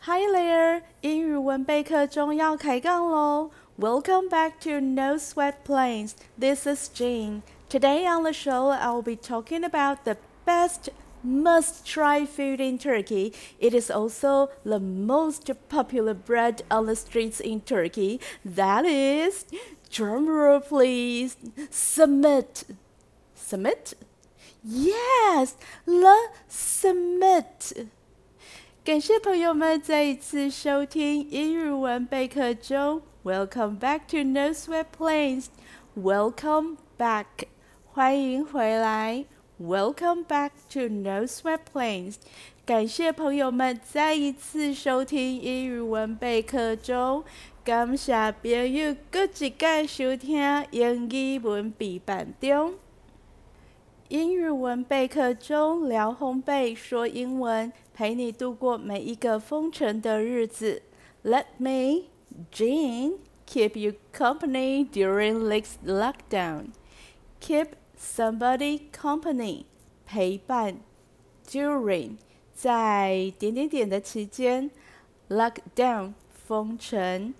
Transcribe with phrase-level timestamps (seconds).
[0.00, 3.50] Hi there，英语文备课中要开杠喽！
[3.78, 6.12] Welcome back to No Sweat Plains.
[6.38, 7.42] This is Jean.
[7.70, 10.90] Today on the show, I will be talking about the best
[11.22, 13.32] must-try food in Turkey.
[13.58, 18.20] It is also the most popular bread on the streets in Turkey.
[18.44, 19.46] That is,
[19.90, 21.36] drumroll please,
[21.70, 22.64] simit.
[23.34, 23.94] Simit?
[24.62, 25.56] Yes,
[25.86, 27.88] the simit.
[28.83, 33.01] 感谢朋友们再一次收听英语文备课中。
[33.23, 35.47] Welcome back to No Sweat Plains.
[35.95, 37.25] Welcome back，
[37.85, 39.25] 欢迎回来。
[39.61, 42.15] Welcome back to No Sweat Plains。
[42.65, 47.23] 感谢朋友们再一次收听英语文备课中。
[47.63, 52.75] 感谢朋友阁一摆收听英语文备班中。
[54.09, 60.81] 英语文备课中聊烘焙说英文，陪你度过每一个封城的日子。
[61.23, 62.05] Let me,
[62.51, 66.69] Jean, keep you company during this lockdown.
[67.39, 69.65] Keep somebody company，
[70.07, 70.77] 陪伴。
[71.47, 72.17] During，
[72.55, 74.71] 在点点点的期间。
[75.29, 77.35] Lockdown，封城。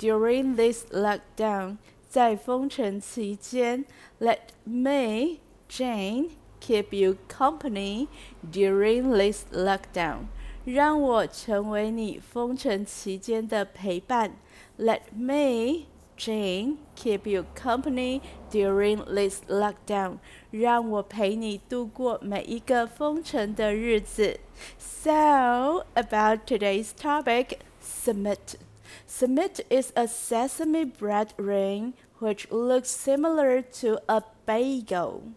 [0.00, 1.76] During this lockdown，
[2.08, 3.84] 在封城期间。
[4.18, 8.07] Let me Jane, keep you company
[8.49, 10.27] during this lockdown.
[10.65, 14.37] 让我成为你封城期间的陪伴。
[14.77, 20.19] Let me, Jane, keep you company during this lockdown.
[20.51, 24.39] 让我陪你度过每一个封城的日子。
[24.77, 28.55] So, about today's topic, simit.
[29.07, 35.33] Simit is a sesame bread ring which looks similar to a bagel.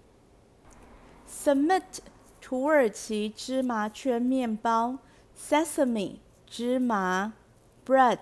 [1.31, 2.01] Simit
[2.41, 4.99] 土耳其芝麻圈面包，
[5.37, 6.17] Sesame
[6.47, 7.33] 芝麻，
[7.85, 8.19] Bread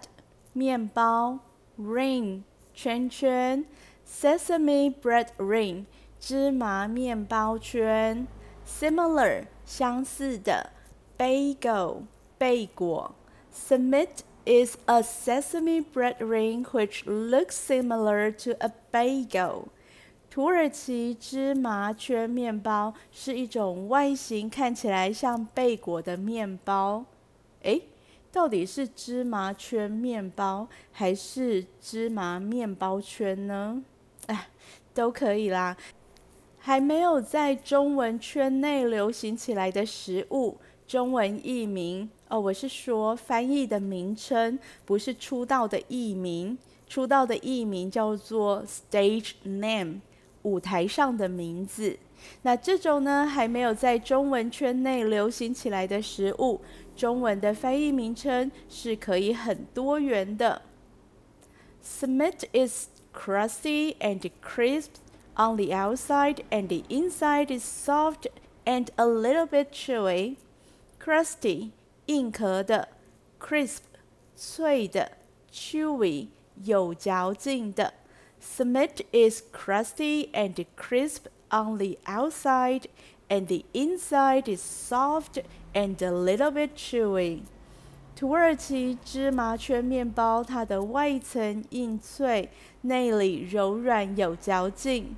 [0.53, 1.41] 面包，
[1.79, 3.65] Ring 圈圈，
[4.07, 5.85] Sesame bread ring
[6.21, 8.27] 芝麻面包圈，
[8.67, 10.71] Similar 相似的，
[11.19, 12.03] Bagel
[12.39, 13.15] 贝果，
[13.53, 19.69] Simit is a sesame bread ring which looks similar to a bagel.
[20.30, 27.04] 土耳其芝麻圈面包是一种外形看起来像贝果的面包。
[27.64, 27.82] 诶，
[28.32, 33.84] 到底是芝麻圈面包还是芝麻面包圈呢？
[34.28, 34.48] 哎，
[34.94, 35.76] 都可以啦。
[36.60, 46.56] 还没有在中文圈内流行起来的食物，中文译名哦，我是说翻译的名称，不是出道的译名。
[46.88, 50.02] 出道的译名叫做 Stage Name。
[50.44, 51.98] 舞台上的名字，
[52.44, 56.62] 那这种呢，还没有在中文圈内流行起来的食物，
[56.96, 60.62] 中文的翻译名称是可以很多元的。
[61.84, 64.92] Smith is crusty and crisp
[65.36, 68.28] on the outside, and the inside is soft
[68.66, 70.36] and a little bit chewy.
[71.04, 71.72] Crusty
[72.08, 72.90] 硬壳的
[73.40, 73.80] ，crisp
[74.36, 75.14] 脆的
[75.52, 76.28] ，chewy
[76.64, 77.94] 有嚼劲的。
[78.42, 82.88] Simit is crusty and crisp on the outside,
[83.30, 85.40] and the inside is soft
[85.74, 87.42] and a little bit chewy.
[88.16, 92.50] 土耳其芝麻圈面包，它的外层硬脆，
[92.82, 95.16] 内里柔软有嚼劲。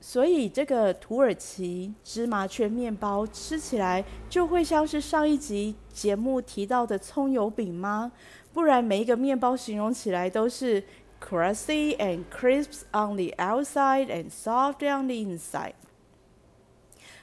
[0.00, 8.10] 所以这个土耳其芝麻圈面包吃起来就会像是上一集节目提到的葱油饼吗？
[8.52, 10.82] 不然每一个面包形容起来都是。
[11.24, 15.74] Crusty and crisp on the outside and soft on the inside.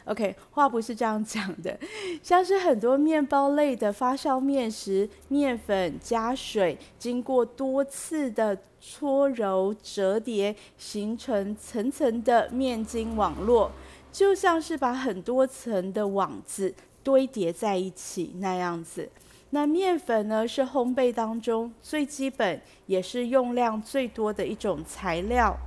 [0.06, 1.78] OK，话不是这样讲的，
[2.24, 13.70] 像是很多面包类的发酵面时，面粉加水，经过多次的搓揉折叠，形成层层的面筋网络，
[14.12, 16.74] 就像是把很多层的网子
[17.04, 19.08] 堆叠在一起那样子。
[19.52, 25.58] 那面粉呢，是烘焙当中最基本，也是用量最多的一种材料。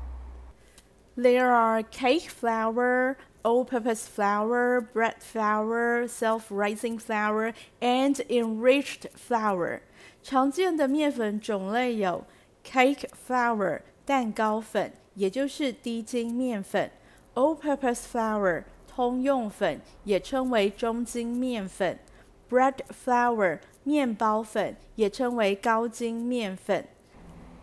[1.17, 9.81] There are cake flour, all-purpose flour, bread flour, self-rising flour, and enriched flour。
[10.23, 12.25] 常见的面粉种类有
[12.65, 16.91] cake flour 蛋糕粉，也就是低筋面粉
[17.35, 21.99] ；all-purpose flour 通用粉，也称为中筋面粉
[22.52, 23.60] ；bread flour。
[23.84, 26.86] 面包粉也称为高筋面粉，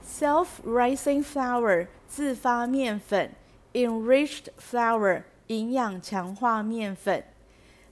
[0.02, 3.32] self-rising flour 自发面粉，
[3.74, 7.22] enriched flour 营养强化面粉。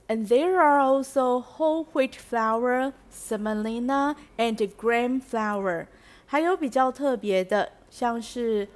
[0.09, 5.89] And there are also whole wheat flour, semolina, and gram flour.
[6.25, 8.67] 还有比较特别的，像是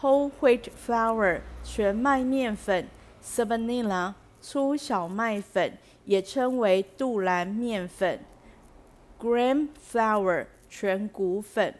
[0.00, 2.88] whole wheat flour 全麦面粉，
[3.24, 5.78] semolina 粗小麦粉，
[6.09, 8.19] 也称为杜兰面粉
[9.21, 11.71] ，gram flour 全谷粉。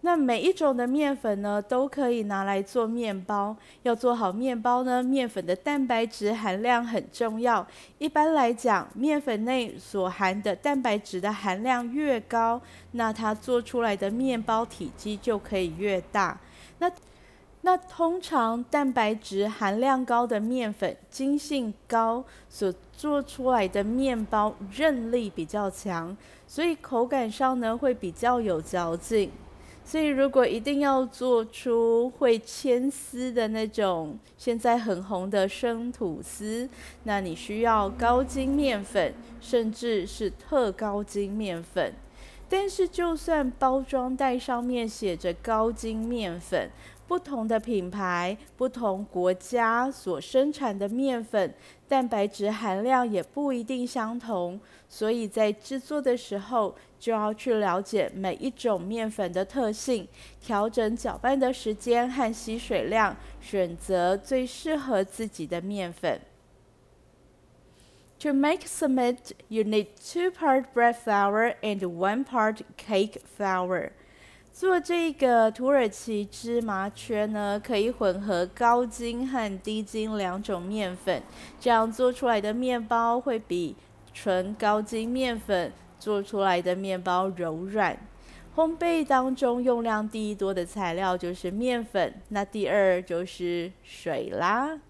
[0.00, 3.54] 那每一种的面粉呢，都可以拿来做面包。
[3.82, 7.66] 要做好面包呢，面粉的蛋白质含量很重要。
[7.98, 12.58] 一般来讲，面粉内所含的蛋白质的含量越高，
[12.92, 16.40] 那它做出来的面包体积就可以越大。
[16.78, 16.90] 那
[17.68, 26.16] 那通常蛋白质含量高的面粉，筋性高，所做出来的面包韧力比较强，
[26.46, 29.30] 所以口感上呢，会比较有嚼劲。
[29.84, 36.66] 所以，如果一定要做出会牵丝的那种现在很红的生吐司，
[37.02, 39.12] 那你需要高筋面粉，
[39.42, 41.92] 甚至是特高筋面粉。
[42.50, 46.70] 但是，就算包装袋上面写着高筋面粉，
[47.08, 51.54] 不同的品牌、不同国家所生产的面粉，
[51.88, 54.60] 蛋白质含量也不一定相同，
[54.90, 60.06] 所以在制作的时候就要去了解每一种面粉的特性，
[60.38, 66.20] 调整搅拌的时间和吸水量，选择最适合自己的面粉。
[68.20, 73.92] To make Sumit, you need two part bread flour and one part cake flour.
[74.58, 81.22] 做这个土耳其芝麻圈呢，可以混合高筋和低筋两种面粉，
[81.60, 83.76] 这样做出来的面包会比
[84.12, 87.96] 纯高筋面粉做出来的面包柔软。
[88.56, 94.80] 烘焙当中用量第一多的材料就是面粉，那第二就是水啦，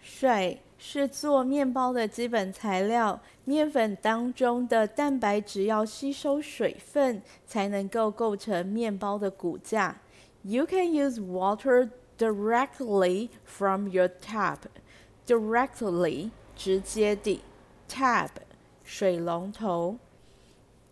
[0.00, 0.60] 水。
[0.78, 9.98] 是做面包的基本材料，面粉当中的蛋白质要吸收水分，才能够构成面包的骨架。
[10.42, 14.58] You can use water directly from your tap.
[15.26, 17.40] Directly 直接地
[17.88, 18.30] ，tap
[18.84, 19.98] 水龙头。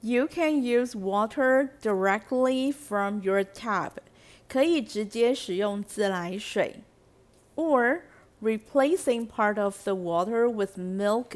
[0.03, 3.93] You can use water directly from your tap.
[4.49, 6.81] 可以直接使用自来水
[7.57, 8.03] ，or
[8.42, 11.36] Replacing part of the water with milk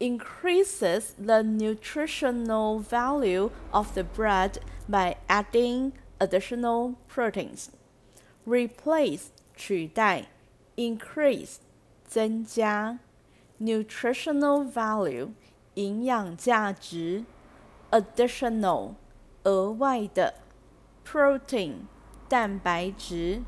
[0.00, 4.58] increases the nutritional value of the bread
[4.88, 7.70] by adding additional proteins.
[8.46, 10.28] Replace 取代，
[10.76, 11.56] increase
[12.08, 13.00] 增加，
[13.60, 15.32] nutritional value
[15.74, 17.24] 营养价值，
[17.90, 18.94] additional
[19.44, 20.34] 额外的，
[21.04, 21.80] protein
[22.28, 23.42] 蛋白质。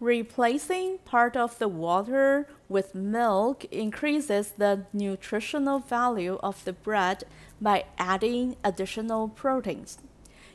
[0.00, 7.22] Replacing part of the water with milk increases the nutritional value of the bread
[7.60, 9.94] by adding additional proteins.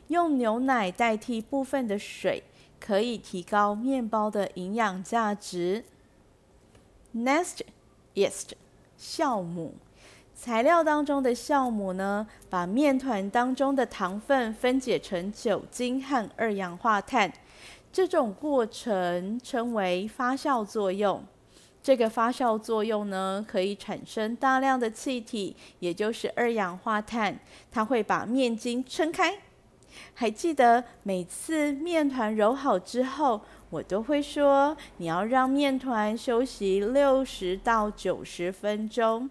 [0.09, 2.43] 用牛奶代替部分的水，
[2.79, 5.85] 可以提高面包的营养价值。
[7.15, 7.61] Next,
[8.13, 8.51] yeast
[8.99, 9.75] 酵母。
[10.35, 17.33] 材料当中的酵母呢，把面团当中的糖分分解成酒精和二氧化碳。
[17.94, 21.24] 这种过程称为发酵作用。
[21.80, 27.38] 这个发酵作用呢，可以产生大量的气体，也就是二氧化碳，
[27.70, 29.38] 它会把面筋撑开。
[30.12, 33.40] 还记得每次面团揉好之后，
[33.70, 39.30] 我都会说，你要让面团休息六十到九十分钟。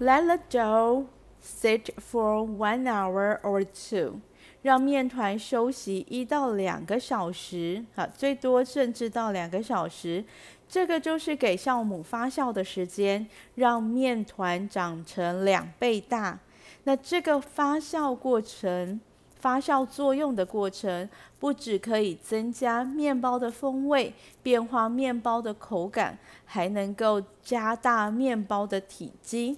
[0.00, 1.04] Let the dough
[1.44, 4.20] sit for one hour or two.
[4.62, 10.24] 让面团休息一到两个小时，啊，最多甚至到两个小时，
[10.68, 16.38] 这个就是给酵母发酵的时间，让面团长成两倍大。
[16.84, 19.00] 那这个发酵过程、
[19.36, 24.12] 发酵作用的过程，不只可以增加面包的风味，
[24.42, 29.56] 变化面包的口感，还能够加大面包的体积。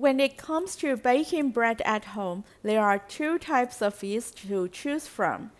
[0.00, 4.66] When it comes to baking bread at home, there are two types of yeast to
[4.68, 5.50] choose from: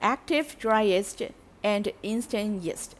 [0.00, 1.28] active dry yeast
[1.62, 2.92] and instant yeast.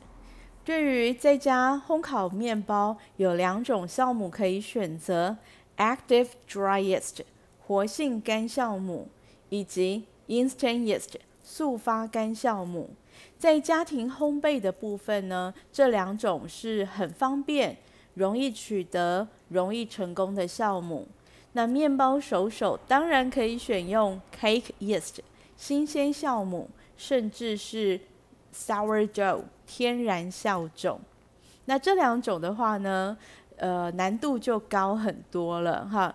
[0.66, 5.38] 对于在家烘烤面包，有两种酵母可以选择
[5.78, 7.20] ：active dry yeast
[7.66, 9.08] 活性干酵母，
[9.48, 12.90] 以及 instant yeast 速发干酵母。
[13.38, 17.78] 在家庭烘焙的部分呢，这两种是很方便。
[18.14, 21.06] 容易取得、容易成功的酵母，
[21.52, 25.18] 那面包手手当然可以选用 cake yeast
[25.56, 28.00] 新鲜酵母，甚至是
[28.54, 31.00] sourdough 天然酵种。
[31.66, 33.16] 那这两种的话呢，
[33.56, 36.14] 呃，难度就高很多了哈。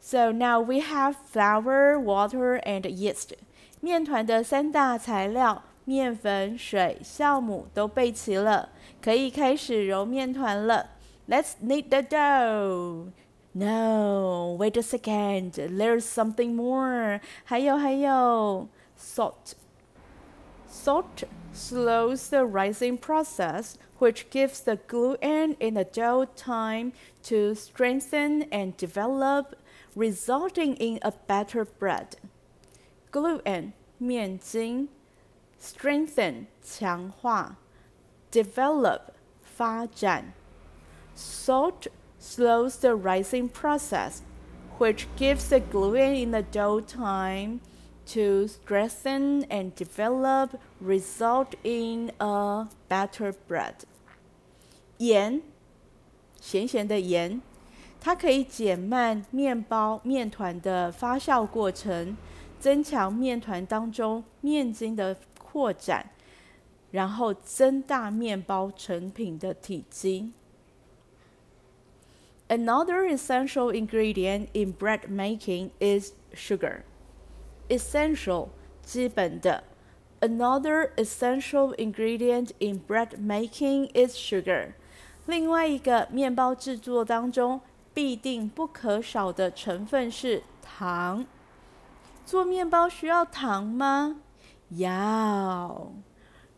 [0.00, 3.34] So now we have flour, water, and yeast。
[3.80, 8.70] 面团的三大材料：面粉、水、酵母都备齐了，
[9.02, 10.86] 可以开始揉面团了。
[11.29, 13.11] Let's knead the dough.
[13.53, 15.53] No, wait a second.
[15.53, 17.21] There's something more.
[17.45, 19.55] 还有还有，salt.
[20.69, 21.23] Salt
[21.53, 26.91] slows the rising process, which gives the gluten in the dough time
[27.23, 29.55] to strengthen and develop,
[29.95, 32.17] resulting in a better bread.
[33.11, 34.89] Gluten 面筋，
[35.57, 37.55] strengthen 强化，
[38.31, 40.33] develop 发展。
[41.19, 41.87] Salt
[42.19, 44.21] slows the rising process,
[44.79, 47.59] which gives the gluten in the dough time
[48.07, 53.75] to strengthen and develop, result in a better bread.
[54.97, 55.41] 盐，
[56.39, 57.41] 咸咸的盐，
[57.99, 62.15] 它可以减慢面包面团的发酵过程，
[62.59, 66.11] 增强面团当中面筋的扩展，
[66.91, 70.31] 然后增大面包成品的体积。
[72.49, 76.83] Another essential ingredient in bread making is sugar.
[77.69, 78.49] Essential
[78.83, 79.63] 基本的。
[80.21, 84.73] Another essential ingredient in bread making is sugar.
[85.25, 87.61] 另外一个面包制作当中
[87.93, 91.25] 必定不可少的成分是糖。
[92.25, 94.21] 做面包需要糖吗？
[94.69, 95.91] 要。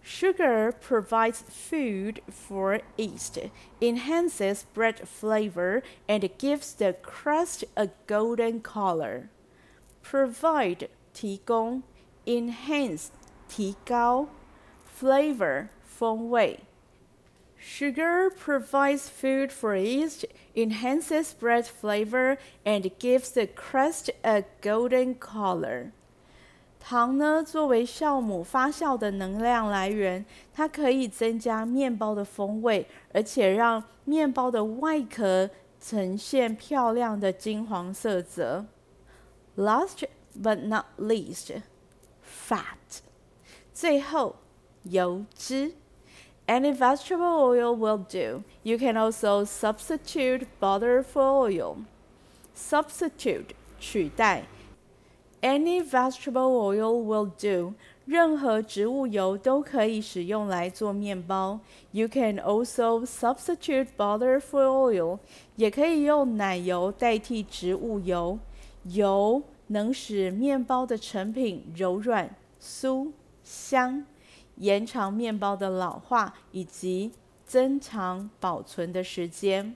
[0.01, 3.37] Sugar provides food for yeast,
[3.81, 9.29] enhances bread flavor, and gives the crust a golden color.
[10.01, 11.83] Provide 提供，
[12.25, 13.11] enhance
[13.49, 14.29] 提高，
[14.85, 16.61] flavor 风味。
[17.59, 20.25] Sugar provides food for yeast,
[20.55, 25.91] enhances bread flavor, and gives the crust a golden color.
[26.84, 35.48] 糖呢，作为酵母发酵的能量来源，它可以增加面包的风味，而且让面包的外壳
[35.80, 38.66] 呈现漂亮的金黄色泽。
[39.56, 40.04] Last
[40.36, 41.62] but not least,
[42.48, 43.00] fat。
[43.72, 44.36] 最后，
[44.82, 45.74] 油脂。
[46.48, 48.42] Any vegetable oil will do.
[48.64, 51.76] You can also substitute butter for oil.
[52.56, 54.46] Substitute 取代。
[55.42, 57.74] Any vegetable oil will do.
[58.04, 61.58] 任何植物油都可以使用来做面包。
[61.90, 65.18] You can also substitute butter for oil.
[65.56, 68.38] 也可以用奶油代替植物油。
[68.84, 73.10] 油能使面包的成品柔软、酥、
[73.42, 74.06] 香，
[74.56, 77.10] 延长面包的老化以及
[77.44, 79.74] 增长保存的时间。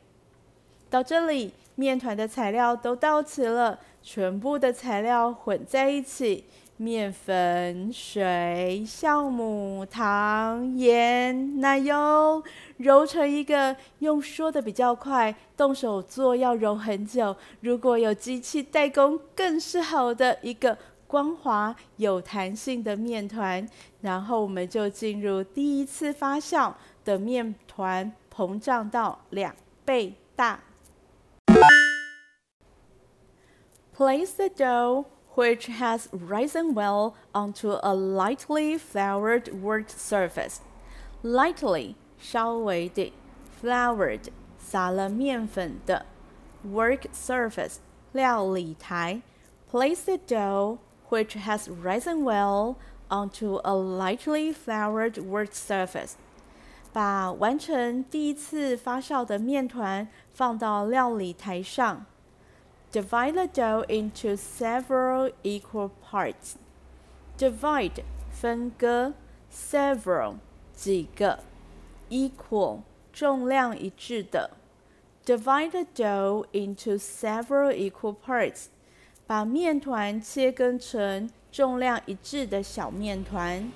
[0.88, 1.52] 到这里。
[1.78, 3.78] 面团的材料都到齐了，
[4.08, 6.44] 全部的材料混在一起，
[6.76, 12.40] 面粉、水、酵母、糖、盐、奶油，
[12.76, 17.34] 揉成一个用说的比较快，动手做要揉很久。
[17.62, 23.68] 如果有机器代工，更是好的一个光滑有弹性的面团。
[24.02, 26.72] 然后我们就进入第一次发酵
[27.04, 29.52] 的面团膨胀到两
[29.84, 30.60] 倍大。
[33.95, 40.59] Place the dough, which has risen well, onto a lightly floured work surface.
[41.23, 43.13] Lightly 稍微的，
[43.61, 46.05] floured 撒了面粉的，
[46.65, 47.77] work surface
[48.11, 49.21] 料理台。
[49.71, 52.75] Place the dough, which has risen well,
[53.09, 56.13] onto a lightly floured work surface.
[56.91, 62.05] 把完成第一次发酵的面团放到料理台上。
[62.91, 66.55] Divide the dough into several equal parts.
[67.37, 69.13] Divide 分割，
[69.49, 70.35] several
[70.73, 71.39] 几个，
[72.09, 72.81] equal
[73.13, 74.51] 重量一致的。
[75.25, 78.65] Divide the dough into several equal parts.
[79.25, 83.71] 把面团切割成重量一致的小面团。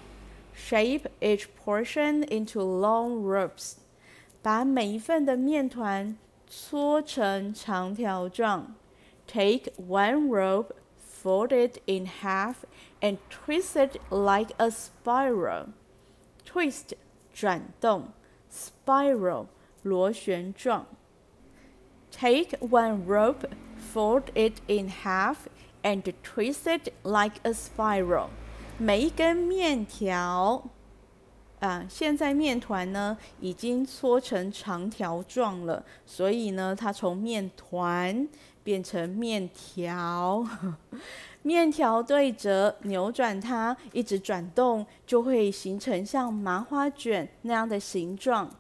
[0.54, 3.76] Shape each portion into long ropes.
[4.42, 8.76] 把每一份的面团搓成长条状。
[9.33, 12.65] Take one rope, fold it in half,
[13.01, 15.67] and twist it like a spiral.
[16.45, 16.95] Twist
[17.33, 18.09] 转动
[18.53, 19.47] ，spiral
[19.83, 20.87] 螺旋状。
[22.11, 25.47] Take one rope, fold it in half,
[25.85, 28.31] and twist it like a spiral.
[28.79, 30.69] 每一根面条
[31.61, 38.27] 啊，现在面团呢已经搓成长条状了，所以呢，它从面团
[38.63, 40.47] 变成面条。
[41.43, 48.51] 面条对折，扭转它，一直转动，就会形成像麻花卷那样的形状。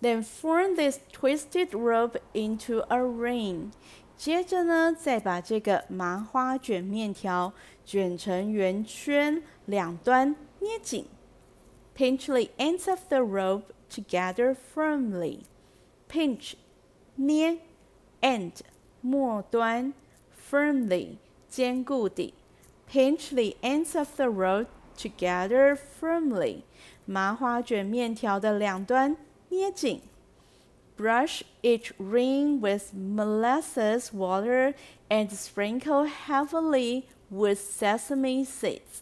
[0.00, 3.70] Then form this twisted rope into a ring。
[4.16, 7.52] 接着呢，再把这个麻花卷面条
[7.84, 11.06] 卷成圆圈，两端捏紧。
[11.94, 15.40] Pinch the ends of the rope together firmly.
[16.10, 16.54] Pinch，
[17.16, 17.58] 捏
[18.20, 18.52] ，end，
[19.05, 19.93] 末端，
[20.49, 21.17] firmly，
[21.49, 22.33] 坚固地。
[22.89, 26.63] Pinch the ends of the rope together firmly.
[27.05, 29.15] 麻花卷面条的两端
[29.49, 30.01] 捏紧。
[30.97, 34.75] Brush each ring with molasses water
[35.09, 39.01] and sprinkle heavily with sesame seeds.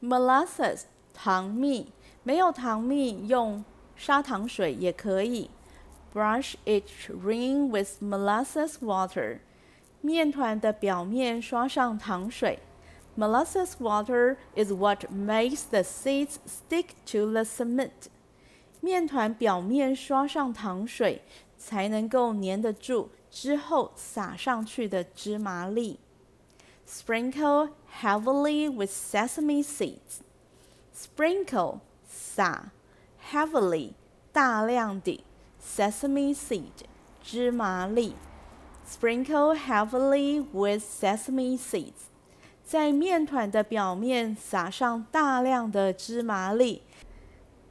[0.00, 0.84] Molasses
[1.14, 1.92] 糖蜜，
[2.24, 5.50] 没有糖蜜，用砂糖水也可以。
[6.12, 9.40] Brush each ring with molasses water。
[10.00, 12.60] 面团的表面刷上糖水。
[13.16, 18.08] Molasses water is what makes the seeds stick to the cement。
[18.80, 21.22] 面团表面刷上糖水，
[21.56, 25.98] 才能够粘得住之后撒上去的芝麻粒。
[26.86, 27.70] Sprinkle
[28.00, 32.70] heavily with sesame seeds。Sprinkle 撒，
[33.30, 33.92] heavily
[34.32, 35.24] 大量地
[35.62, 36.86] ，sesame seed
[37.22, 38.14] 芝麻粒。
[38.90, 42.08] Sprinkle heavily with sesame seeds，
[42.64, 46.82] 在面团的表面撒上大量的芝麻粒。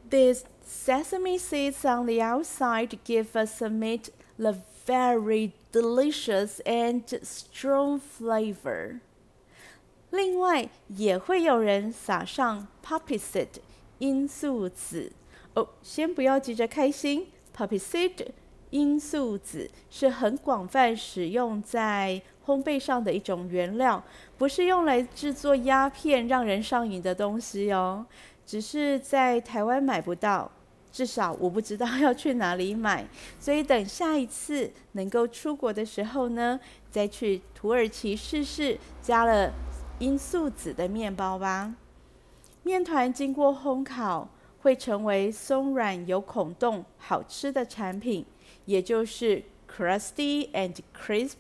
[0.10, 8.00] These sesame seeds on the outside give us a meat the very delicious and strong
[8.00, 9.00] flavor.
[10.12, 13.60] 另外，也会有人撒上 poppy seed
[14.00, 15.12] 罂粟籽
[15.56, 15.68] 哦。
[15.82, 18.27] 先不要急着开心 ，poppy seed
[18.71, 24.03] 罂粟籽是很广泛使用在烘焙上的一种原料，
[24.39, 28.07] 不是用来制作鸦片让人上瘾的东西哦。
[28.45, 30.51] 只是在台湾买不到，
[30.91, 33.07] 至少我不知道要去哪里买。
[33.39, 36.59] 所以等下一次能够出国的时候呢，
[36.91, 39.53] 再去土耳其试试加了。
[40.01, 41.73] 罂粟籽的面包吧，
[42.65, 44.29] 面团经过烘烤
[44.63, 48.25] 会成为松软有孔洞、好吃的产品，
[48.65, 51.35] 也就是 crusty and crisp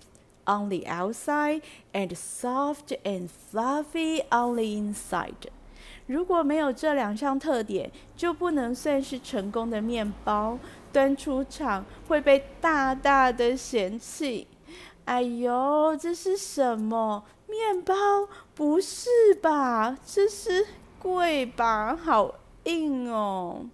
[0.44, 5.50] on the outside and soft and fluffy on the inside。
[6.06, 10.58] 如果没有这两项特点，就不能算是成功的面包，
[10.92, 14.48] 端出场会被大大的嫌弃。
[15.04, 17.24] 哎呦，这是什么？
[17.48, 17.94] 面包？
[18.54, 19.08] 不是
[19.40, 19.96] 吧？
[20.04, 20.66] 这是
[20.98, 21.96] 贵吧？
[21.96, 23.66] 好硬哦！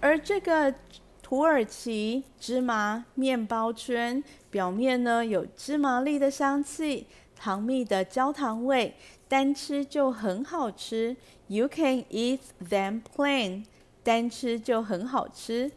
[0.00, 0.74] 而这个
[1.22, 7.06] 土耳其芝麻面包圈表面呢，有芝麻粒的香气，
[7.36, 8.94] 糖蜜的焦糖味，
[9.28, 11.16] 单吃就很好吃。
[11.46, 13.64] You can eat them plain，
[14.02, 15.70] 单吃就很好吃。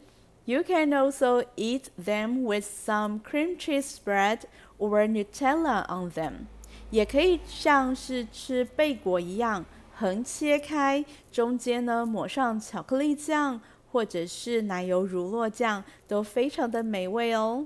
[0.45, 4.41] You can also eat them with some cream cheese spread
[4.77, 6.47] or Nutella on them。
[6.91, 9.65] 也可以像是吃贝果一样
[9.97, 13.60] 横切开，中间呢抹上巧克力酱
[13.91, 17.65] 或者是奶油乳酪酱，都非常的美味哦。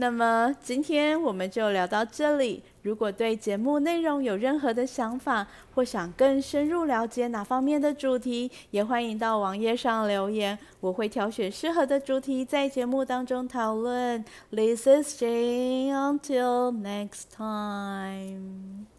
[0.00, 2.62] 那么今天我们就聊到这里。
[2.82, 14.24] 如果对节目内容有任何的想法，或想更深入了解哪方面的主题，也欢迎到网页上留言，我会挑选适合的主题在节目当中讨论。
[14.52, 15.92] This is Jane.
[15.92, 18.97] Until next time.